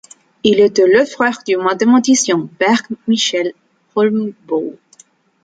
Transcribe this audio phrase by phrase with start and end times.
[0.43, 3.53] Il était le frère du mathématicien Bernt Michael
[3.95, 4.79] Holmboe.